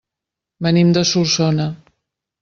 [0.67, 1.67] Venim de Solsona.